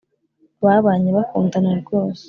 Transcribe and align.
babanye 0.63 1.09
bakundana 1.17 1.71
rwose 1.81 2.19